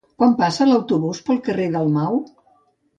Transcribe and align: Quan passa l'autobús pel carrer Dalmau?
Quan 0.21 0.31
passa 0.39 0.67
l'autobús 0.69 1.21
pel 1.29 1.41
carrer 1.51 1.71
Dalmau? 1.79 2.23